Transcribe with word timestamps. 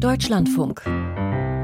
Deutschlandfunk. 0.00 0.82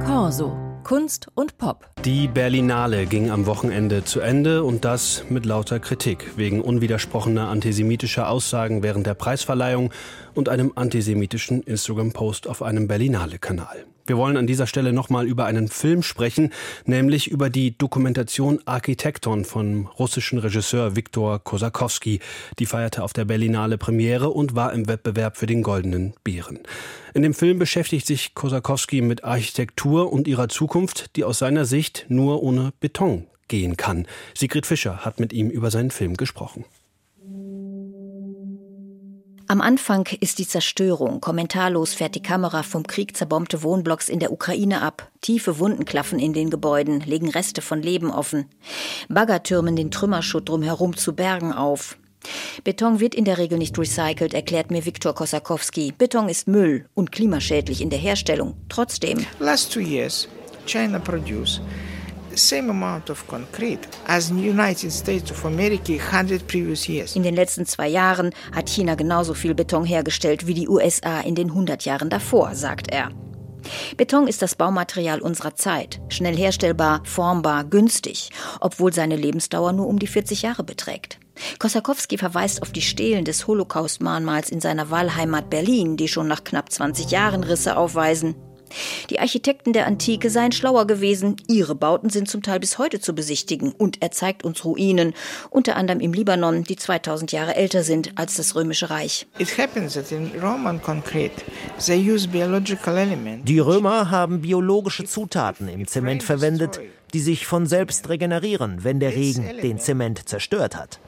Corso. 0.07 0.57
Kunst 0.85 1.29
und 1.35 1.59
Pop. 1.59 1.89
Die 2.05 2.29
Berlinale 2.29 3.07
ging 3.07 3.31
am 3.31 3.47
Wochenende 3.47 4.05
zu 4.05 4.21
Ende 4.21 4.65
und 4.65 4.85
das 4.85 5.25
mit 5.29 5.45
lauter 5.45 5.79
Kritik 5.79 6.37
wegen 6.37 6.61
unwidersprochener 6.63 7.49
antisemitischer 7.49 8.29
Aussagen 8.29 8.83
während 8.83 9.07
der 9.07 9.15
Preisverleihung 9.15 9.93
und 10.35 10.49
einem 10.49 10.73
antisemitischen 10.75 11.63
Instagram-Post 11.63 12.49
auf 12.49 12.63
einem 12.63 12.89
Berlinale-Kanal. 12.89 13.85
Wir 14.05 14.17
wollen 14.17 14.37
an 14.37 14.49
dieser 14.49 14.67
Stelle 14.67 14.93
nochmal 14.93 15.27
über 15.27 15.45
einen 15.45 15.69
Film 15.69 16.03
sprechen, 16.03 16.53
nämlich 16.85 17.29
über 17.29 17.51
die 17.51 17.79
Dokumentation 17.79 18.61
Architekton 18.65 19.45
vom 19.45 19.87
russischen 19.87 20.39
Regisseur 20.39 20.97
Viktor 20.97 21.39
Kosakowski. 21.39 22.21
Die 22.59 22.67
feierte 22.67 23.05
auf 23.05 23.13
der 23.13 23.25
Berlinale 23.25 23.79
Premiere 23.79 24.31
und 24.31 24.57
war 24.57 24.73
im 24.73 24.89
Wettbewerb 24.89 25.37
für 25.37 25.47
den 25.47 25.63
Goldenen 25.63 26.15
Bären. 26.25 26.59
In 27.15 27.23
dem 27.23 27.35
Film 27.35 27.61
beschäftigt 27.61 28.07
sich 28.07 28.35
Kosakowski 28.35 29.03
mit 29.03 29.23
Architektur 29.23 30.13
und 30.13 30.27
ihrer 30.27 30.49
Zukunft, 30.49 31.15
die 31.15 31.23
aus 31.23 31.39
seiner 31.39 31.65
Sicht 31.65 32.07
nur 32.09 32.43
ohne 32.43 32.73
Beton 32.81 33.27
gehen 33.47 33.77
kann. 33.77 34.09
Sigrid 34.35 34.67
Fischer 34.67 35.05
hat 35.05 35.21
mit 35.21 35.33
ihm 35.33 35.49
über 35.49 35.71
seinen 35.71 35.93
Film 35.93 36.17
gesprochen. 36.17 36.65
Am 39.53 39.61
Anfang 39.61 40.09
ist 40.21 40.39
die 40.39 40.49
Zerstörung. 40.49 41.21
Kommentarlos 41.21 41.93
fährt 41.93 42.15
die 42.15 42.23
Kamera 42.23 42.63
vom 42.63 42.87
Krieg 42.87 43.15
zerbombte 43.15 43.63
Wohnblocks 43.63 44.09
in 44.09 44.19
der 44.19 44.33
Ukraine 44.33 44.81
ab. 44.81 45.13
Tiefe 45.21 45.59
Wunden 45.59 45.85
klaffen 45.85 46.19
in 46.19 46.33
den 46.33 46.49
Gebäuden, 46.49 47.01
legen 47.01 47.29
Reste 47.29 47.61
von 47.61 47.83
Leben 47.83 48.11
offen. 48.11 48.47
Bagger 49.11 49.43
türmen 49.43 49.77
den 49.77 49.91
Trümmerschutt 49.91 50.49
drumherum 50.49 50.97
zu 50.97 51.13
Bergen 51.13 51.53
auf. 51.53 51.99
Beton 52.65 52.99
wird 52.99 53.15
in 53.15 53.27
der 53.27 53.37
Regel 53.37 53.59
nicht 53.59 53.79
recycelt, 53.79 54.33
erklärt 54.33 54.71
mir 54.71 54.87
Viktor 54.87 55.15
Kosakowski. 55.15 55.93
Beton 55.99 56.31
ist 56.31 56.49
Müll 56.49 56.87
und 56.95 57.13
klimaschädlich 57.13 57.83
in 57.83 57.91
der 57.91 57.99
Herstellung. 57.99 58.55
Trotzdem. 58.71 59.19
Last 59.39 59.71
two 59.71 59.81
years, 59.81 60.29
China 60.65 60.99
produced 60.99 61.61
same 62.37 62.71
amount 62.71 63.11
of 63.11 63.27
concrete 63.27 63.89
as 64.07 64.31
in 64.31 64.39
United 64.39 64.91
States 64.93 65.31
of 65.31 65.45
America 65.45 65.93
100 65.93 66.47
previous 66.47 66.89
years. 66.89 67.17
In 67.17 67.23
den 67.23 67.35
letzten 67.35 67.67
zwei 67.67 67.89
Jahren 67.89 68.31
hat 68.55 68.69
China 68.69 68.95
genauso 68.95 69.35
viel 69.35 69.55
Beton 69.55 69.85
hergestellt 69.85 70.47
wie 70.47 70.55
die 70.55 70.69
USA 70.69 71.21
in 71.21 71.35
den 71.35 71.49
100 71.49 71.85
Jahren 71.85 72.11
davor, 72.11 72.55
sagt 72.55 72.91
er. 72.91 73.11
Beton 73.97 74.27
ist 74.27 74.43
das 74.43 74.55
Baumaterial 74.55 75.21
unserer 75.21 75.55
Zeit, 75.55 76.01
schnell 76.09 76.37
herstellbar, 76.37 77.03
formbar, 77.05 77.65
günstig, 77.65 78.31
obwohl 78.61 78.93
seine 78.93 79.17
Lebensdauer 79.17 79.73
nur 79.73 79.87
um 79.87 79.99
die 79.99 80.07
40 80.07 80.43
Jahre 80.43 80.65
beträgt. 80.65 81.19
Kosakowski 81.59 82.19
verweist 82.19 82.63
auf 82.63 82.73
die 82.73 82.83
Stelen 82.83 83.25
des 83.25 83.47
Holocaust-Mahnmals 83.47 84.51
in 84.51 84.61
seiner 84.61 84.91
Wahlheimat 84.91 85.51
Berlin, 85.51 85.97
die 85.97 86.09
schon 86.09 86.29
nach 86.29 86.45
knapp 86.45 86.71
20 86.71 87.11
Jahren 87.11 87.45
Risse 87.45 87.77
aufweisen. 87.77 88.35
Die 89.11 89.21
Architekten 89.21 89.73
der 89.73 89.87
Antike 89.87 90.31
seien 90.31 90.53
schlauer 90.53 90.87
gewesen. 90.87 91.37
Ihre 91.49 91.75
Bauten 91.75 92.11
sind 92.11 92.29
zum 92.29 92.43
Teil 92.43 92.61
bis 92.61 92.79
heute 92.79 93.01
zu 93.01 93.15
besichtigen. 93.15 93.73
Und 93.73 94.03
er 94.03 94.11
zeigt 94.11 94.45
uns 94.45 94.65
Ruinen, 94.65 95.15
unter 95.51 95.77
anderem 95.77 96.01
im 96.01 96.13
Libanon, 96.13 96.65
die 96.65 96.77
2000 96.77 97.33
Jahre 97.33 97.57
älter 97.57 97.83
sind 97.83 98.13
als 98.17 98.35
das 98.35 98.55
Römische 98.55 98.91
Reich. 98.91 99.27
Die 103.45 103.59
Römer 103.59 104.11
haben 104.11 104.41
biologische 104.41 105.05
Zutaten 105.05 105.69
im 105.69 105.87
Zement 105.87 106.23
verwendet, 106.23 106.81
die 107.13 107.21
sich 107.21 107.47
von 107.47 107.67
selbst 107.67 108.09
regenerieren, 108.09 108.85
wenn 108.85 109.01
der 109.01 109.15
Regen 109.15 109.45
den 109.63 109.79
Zement 109.79 110.29
zerstört 110.29 110.77
hat. 110.77 111.01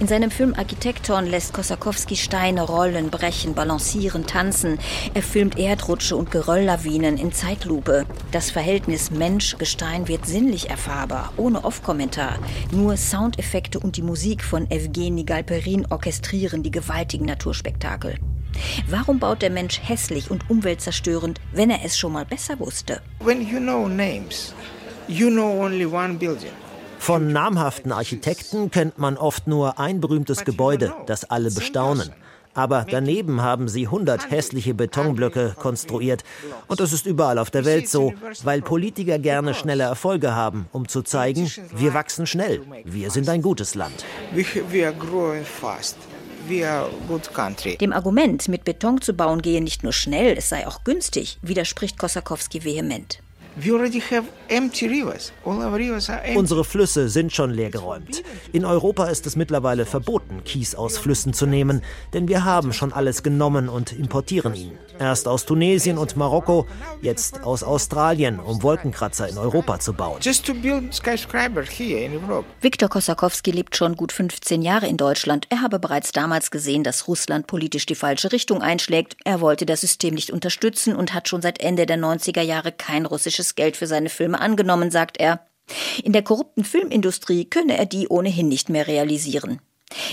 In 0.00 0.06
seinem 0.06 0.30
Film 0.30 0.54
Architekton 0.56 1.26
lässt 1.26 1.52
Kosakowski 1.52 2.14
Steine 2.14 2.62
rollen, 2.62 3.10
brechen, 3.10 3.54
balancieren, 3.54 4.28
tanzen. 4.28 4.78
Er 5.12 5.24
filmt 5.24 5.58
Erdrutsche 5.58 6.14
und 6.14 6.30
Gerölllawinen 6.30 7.18
in 7.18 7.32
Zeitlupe. 7.32 8.06
Das 8.30 8.52
Verhältnis 8.52 9.10
Mensch-Gestein 9.10 10.06
wird 10.06 10.24
sinnlich 10.24 10.70
erfahrbar, 10.70 11.32
ohne 11.36 11.64
Off-Kommentar. 11.64 12.38
Nur 12.70 12.96
Soundeffekte 12.96 13.80
und 13.80 13.96
die 13.96 14.02
Musik 14.02 14.44
von 14.44 14.70
Evgeny 14.70 15.24
Galperin 15.24 15.84
orchestrieren 15.90 16.62
die 16.62 16.70
gewaltigen 16.70 17.26
Naturspektakel. 17.26 18.14
Warum 18.88 19.18
baut 19.18 19.42
der 19.42 19.50
Mensch 19.50 19.80
hässlich 19.82 20.30
und 20.30 20.48
umweltzerstörend, 20.48 21.40
wenn 21.52 21.70
er 21.70 21.84
es 21.84 21.98
schon 21.98 22.12
mal 22.12 22.24
besser 22.24 22.60
wusste? 22.60 23.02
When 23.18 23.40
you 23.40 23.58
know 23.58 23.88
names, 23.88 24.54
you 25.08 25.28
know 25.28 25.60
only 25.60 25.86
one 25.86 26.14
building. 26.14 26.52
Von 27.08 27.32
namhaften 27.32 27.90
Architekten 27.90 28.70
kennt 28.70 28.98
man 28.98 29.16
oft 29.16 29.46
nur 29.46 29.78
ein 29.78 29.98
berühmtes 29.98 30.44
Gebäude, 30.44 30.92
das 31.06 31.24
alle 31.24 31.50
bestaunen. 31.50 32.12
Aber 32.52 32.84
daneben 32.86 33.40
haben 33.40 33.66
sie 33.66 33.86
100 33.86 34.30
hässliche 34.30 34.74
Betonblöcke 34.74 35.54
konstruiert. 35.58 36.22
Und 36.66 36.80
das 36.80 36.92
ist 36.92 37.06
überall 37.06 37.38
auf 37.38 37.50
der 37.50 37.64
Welt 37.64 37.88
so, 37.88 38.12
weil 38.42 38.60
Politiker 38.60 39.18
gerne 39.18 39.54
schnelle 39.54 39.84
Erfolge 39.84 40.34
haben, 40.34 40.66
um 40.70 40.86
zu 40.86 41.00
zeigen, 41.00 41.50
wir 41.74 41.94
wachsen 41.94 42.26
schnell, 42.26 42.60
wir 42.84 43.10
sind 43.10 43.30
ein 43.30 43.40
gutes 43.40 43.74
Land. 43.74 44.04
Dem 47.80 47.92
Argument, 47.94 48.48
mit 48.48 48.64
Beton 48.64 49.00
zu 49.00 49.14
bauen, 49.14 49.40
gehe 49.40 49.62
nicht 49.62 49.82
nur 49.82 49.94
schnell, 49.94 50.36
es 50.36 50.50
sei 50.50 50.66
auch 50.66 50.84
günstig, 50.84 51.38
widerspricht 51.40 51.98
Kosakowski 51.98 52.64
vehement. 52.64 53.22
Unsere 56.34 56.64
Flüsse 56.64 57.08
sind 57.08 57.32
schon 57.32 57.50
leergeräumt. 57.50 58.22
In 58.52 58.64
Europa 58.64 59.06
ist 59.06 59.26
es 59.26 59.36
mittlerweile 59.36 59.84
verboten, 59.84 60.42
Kies 60.44 60.74
aus 60.74 60.98
Flüssen 60.98 61.32
zu 61.32 61.46
nehmen, 61.46 61.82
denn 62.12 62.28
wir 62.28 62.44
haben 62.44 62.72
schon 62.72 62.92
alles 62.92 63.22
genommen 63.22 63.68
und 63.68 63.92
importieren 63.92 64.54
ihn. 64.54 64.78
Erst 64.98 65.28
aus 65.28 65.44
Tunesien 65.44 65.98
und 65.98 66.16
Marokko, 66.16 66.66
jetzt 67.02 67.44
aus 67.44 67.62
Australien, 67.62 68.40
um 68.40 68.62
Wolkenkratzer 68.62 69.28
in 69.28 69.38
Europa 69.38 69.78
zu 69.78 69.92
bauen. 69.92 70.20
Viktor 72.60 72.88
Kosakowski 72.88 73.50
lebt 73.50 73.76
schon 73.76 73.96
gut 73.96 74.12
15 74.12 74.62
Jahre 74.62 74.86
in 74.88 74.96
Deutschland. 74.96 75.46
Er 75.50 75.62
habe 75.62 75.78
bereits 75.78 76.12
damals 76.12 76.50
gesehen, 76.50 76.82
dass 76.82 77.06
Russland 77.06 77.46
politisch 77.46 77.86
die 77.86 77.94
falsche 77.94 78.32
Richtung 78.32 78.60
einschlägt. 78.62 79.16
Er 79.24 79.40
wollte 79.40 79.66
das 79.66 79.82
System 79.82 80.14
nicht 80.14 80.32
unterstützen 80.32 80.96
und 80.96 81.14
hat 81.14 81.28
schon 81.28 81.42
seit 81.42 81.60
Ende 81.60 81.86
der 81.86 81.98
90er 81.98 82.42
Jahre 82.42 82.72
kein 82.72 83.06
russisches 83.06 83.47
Geld 83.54 83.76
für 83.76 83.86
seine 83.86 84.08
Filme 84.08 84.40
angenommen, 84.40 84.90
sagt 84.90 85.18
er. 85.18 85.46
In 86.02 86.12
der 86.12 86.22
korrupten 86.22 86.64
Filmindustrie 86.64 87.44
könne 87.44 87.76
er 87.76 87.86
die 87.86 88.08
ohnehin 88.08 88.48
nicht 88.48 88.68
mehr 88.68 88.86
realisieren. 88.86 89.60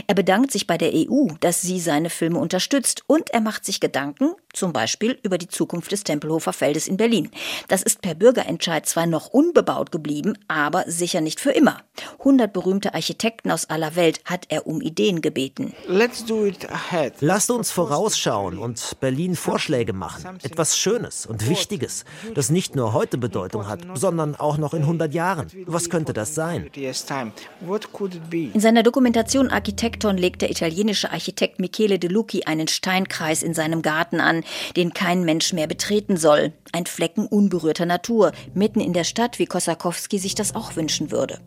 Er 0.07 0.15
bedankt 0.15 0.51
sich 0.51 0.67
bei 0.67 0.77
der 0.77 0.93
EU, 0.93 1.27
dass 1.39 1.61
sie 1.61 1.79
seine 1.79 2.09
Filme 2.09 2.39
unterstützt 2.39 3.03
und 3.07 3.29
er 3.31 3.41
macht 3.41 3.65
sich 3.65 3.79
Gedanken, 3.79 4.35
zum 4.53 4.71
Beispiel 4.73 5.19
über 5.23 5.37
die 5.37 5.47
Zukunft 5.47 5.91
des 5.91 6.03
Tempelhofer 6.03 6.53
Feldes 6.53 6.87
in 6.87 6.97
Berlin. 6.97 7.29
Das 7.67 7.83
ist 7.83 8.01
per 8.01 8.15
Bürgerentscheid 8.15 8.85
zwar 8.85 9.05
noch 9.05 9.27
unbebaut 9.27 9.91
geblieben, 9.91 10.37
aber 10.47 10.85
sicher 10.87 11.21
nicht 11.21 11.39
für 11.39 11.51
immer. 11.51 11.81
100 12.19 12.51
berühmte 12.51 12.93
Architekten 12.93 13.51
aus 13.51 13.69
aller 13.69 13.95
Welt 13.95 14.21
hat 14.25 14.45
er 14.49 14.67
um 14.67 14.81
Ideen 14.81 15.21
gebeten. 15.21 15.73
Lasst 15.87 17.51
uns 17.51 17.71
vorausschauen 17.71 18.57
und 18.57 18.97
Berlin 18.99 19.35
Vorschläge 19.35 19.93
machen. 19.93 20.39
Etwas 20.43 20.77
Schönes 20.77 21.25
und 21.25 21.49
Wichtiges, 21.49 22.05
das 22.33 22.49
nicht 22.49 22.75
nur 22.75 22.93
heute 22.93 23.17
Bedeutung 23.17 23.67
hat, 23.67 23.81
sondern 23.95 24.35
auch 24.35 24.57
noch 24.57 24.73
in 24.73 24.81
100 24.81 25.13
Jahren. 25.13 25.47
Was 25.65 25.89
könnte 25.89 26.13
das 26.13 26.35
sein? 26.35 26.69
In 26.73 28.61
seiner 28.61 28.83
Dokumentation 28.83 29.49
Architekton 29.65 30.15
legt 30.15 30.43
der 30.43 30.51
italienische 30.51 31.11
Architekt 31.11 31.59
Michele 31.59 31.97
De 31.97 32.07
Lucchi 32.07 32.43
einen 32.43 32.67
Steinkreis 32.67 33.41
in 33.41 33.55
seinem 33.55 33.81
Garten 33.81 34.21
an, 34.21 34.43
den 34.75 34.93
kein 34.93 35.25
Mensch 35.25 35.53
mehr 35.53 35.65
betreten 35.65 36.17
soll. 36.17 36.53
Ein 36.71 36.85
Flecken 36.85 37.25
unberührter 37.25 37.87
Natur, 37.87 38.31
mitten 38.53 38.79
in 38.79 38.93
der 38.93 39.05
Stadt, 39.05 39.39
wie 39.39 39.47
Kosakowski 39.47 40.19
sich 40.19 40.35
das 40.35 40.53
auch 40.53 40.75
wünschen 40.75 41.09
würde. 41.09 41.39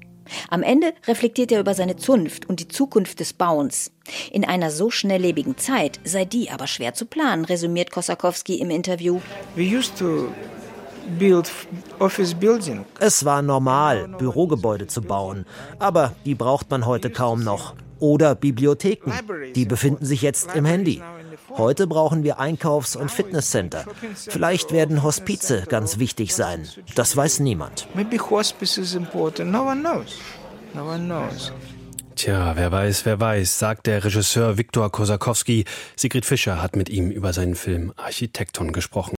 Am 0.50 0.64
Ende 0.64 0.94
reflektiert 1.06 1.52
er 1.52 1.60
über 1.60 1.74
seine 1.74 1.94
Zunft 1.94 2.48
und 2.48 2.58
die 2.58 2.66
Zukunft 2.66 3.20
des 3.20 3.34
Bauens. 3.34 3.92
In 4.32 4.44
einer 4.44 4.72
so 4.72 4.90
schnelllebigen 4.90 5.56
Zeit 5.56 6.00
sei 6.02 6.24
die 6.24 6.50
aber 6.50 6.66
schwer 6.66 6.94
zu 6.94 7.06
planen, 7.06 7.44
resümiert 7.44 7.93
Kosakowski 7.93 8.56
im 8.56 8.70
Interview. 8.70 9.20
Es 12.98 13.25
war 13.25 13.43
normal, 13.43 14.08
Bürogebäude 14.19 14.88
zu 14.88 15.02
bauen, 15.02 15.46
aber 15.78 16.16
die 16.25 16.34
braucht 16.34 16.69
man 16.69 16.84
heute 16.84 17.10
kaum 17.10 17.44
noch. 17.44 17.76
Oder 18.00 18.34
Bibliotheken, 18.34 19.12
die 19.54 19.64
befinden 19.64 20.04
sich 20.04 20.22
jetzt 20.22 20.54
im 20.54 20.64
Handy. 20.64 21.02
Heute 21.56 21.86
brauchen 21.86 22.22
wir 22.22 22.38
Einkaufs- 22.38 22.96
und 22.96 23.10
Fitnesscenter. 23.10 23.84
Vielleicht 24.14 24.72
werden 24.72 25.02
Hospize 25.02 25.64
ganz 25.68 25.98
wichtig 25.98 26.34
sein. 26.34 26.68
Das 26.94 27.16
weiß 27.16 27.40
niemand. 27.40 27.88
Tja, 32.18 32.56
wer 32.56 32.72
weiß, 32.72 33.06
wer 33.06 33.20
weiß, 33.20 33.60
sagt 33.60 33.86
der 33.86 34.04
Regisseur 34.04 34.58
Viktor 34.58 34.90
Kosakowski. 34.90 35.64
Sigrid 35.94 36.26
Fischer 36.26 36.60
hat 36.60 36.74
mit 36.74 36.88
ihm 36.88 37.12
über 37.12 37.32
seinen 37.32 37.54
Film 37.54 37.92
Architekton 37.96 38.72
gesprochen. 38.72 39.16